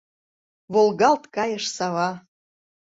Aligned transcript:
Волгалт 0.73 1.23
кайыш 1.35 1.65
сава! 1.75 2.09